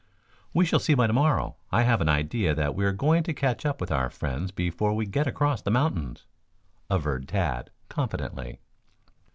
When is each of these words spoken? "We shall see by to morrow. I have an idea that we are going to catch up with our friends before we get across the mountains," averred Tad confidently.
"We 0.51 0.65
shall 0.65 0.79
see 0.79 0.95
by 0.95 1.05
to 1.05 1.13
morrow. 1.13 1.57
I 1.71 1.83
have 1.83 2.01
an 2.01 2.09
idea 2.09 2.55
that 2.55 2.73
we 2.73 2.85
are 2.85 2.91
going 2.91 3.21
to 3.21 3.35
catch 3.35 3.67
up 3.67 3.79
with 3.79 3.91
our 3.91 4.09
friends 4.09 4.49
before 4.49 4.95
we 4.95 5.05
get 5.05 5.27
across 5.27 5.61
the 5.61 5.69
mountains," 5.69 6.25
averred 6.89 7.27
Tad 7.27 7.69
confidently. 7.87 8.57